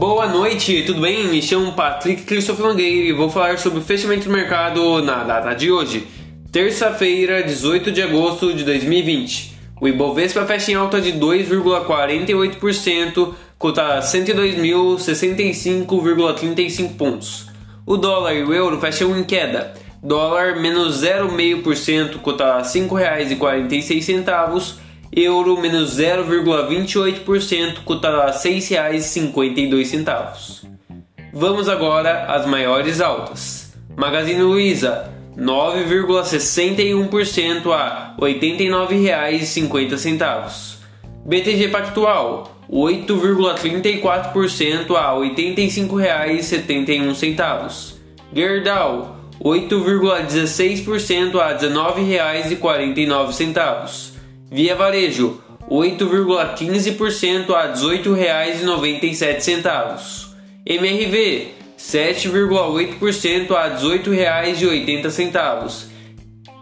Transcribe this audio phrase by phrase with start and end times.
[0.00, 1.28] Boa noite, tudo bem?
[1.28, 5.52] Me chamo Patrick Christopher Mangueira e vou falar sobre o fechamento do mercado na data
[5.52, 6.06] de hoje,
[6.50, 9.58] terça-feira, 18 de agosto de 2020.
[9.78, 17.48] O Ibovespa fecha em alta de 2,48%, cota 102.065,35 pontos.
[17.84, 24.78] O dólar e o euro fecham em queda, dólar menos 0,5%, cota R$ 5,46
[25.12, 30.64] euro menos 0,28%, cotada a R$ 6,52.
[31.32, 33.72] Vamos agora às maiores altas.
[33.96, 40.80] Magazine Luiza 9,61% a R$ 89,50.
[41.26, 47.94] BTG Pactual 8,34% a R$ 85,71.
[48.32, 54.19] Gerdau 8,16% a R$ 19,49.
[54.50, 55.40] Via Varejo,
[55.70, 60.34] 8,15% a R$ 18,97.
[60.66, 65.88] MRV, 7,8% a R$ 18,80.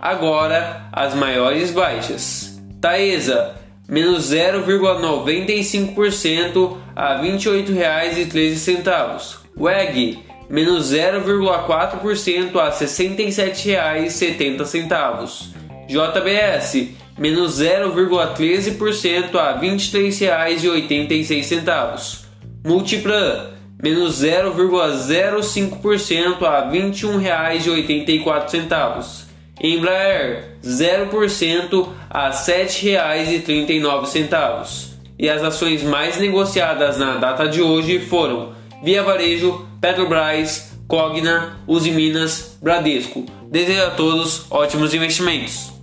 [0.00, 2.60] Agora, as maiores baixas.
[2.80, 3.54] Taesa,
[3.88, 9.38] menos 0,95% a R$ 28,13.
[9.56, 10.18] WEG,
[10.50, 15.56] menos 0,4% a R$ 67,70.
[15.88, 22.24] JBS, menos 0,13% a R$ 23,86.
[22.64, 23.50] Multiplan,
[23.82, 29.26] menos 0,05% a R$ 21,84.
[29.60, 34.96] Embraer, 0% a R$ 7,39.
[35.18, 38.52] E as ações mais negociadas na data de hoje foram
[38.84, 43.26] Via Varejo, Petrobras, Cogna, Uzi Minas, Bradesco.
[43.50, 45.77] Desejo a todos ótimos investimentos.